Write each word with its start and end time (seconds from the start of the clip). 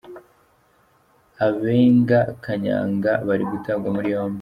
Abenga 1.45 2.19
kanyanga 2.43 3.11
bari 3.27 3.43
gutabwa 3.51 3.87
muri 3.95 4.07
yombi 4.15 4.29